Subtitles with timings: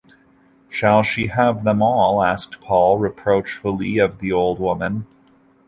[0.67, 5.05] “Shall she have them all?” asked Paul reproachfully of the old woman.